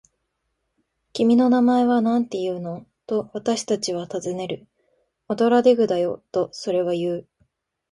[1.13, 4.65] 「君の名前はなんていうの？」と、私たちはたずねる。
[5.29, 7.27] 「オドラデクだよ」と、それはいう。